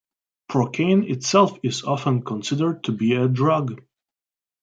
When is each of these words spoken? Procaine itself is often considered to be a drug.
Procaine 0.49 1.03
itself 1.07 1.59
is 1.61 1.83
often 1.83 2.23
considered 2.23 2.83
to 2.85 2.91
be 2.91 3.13
a 3.13 3.27
drug. 3.27 3.79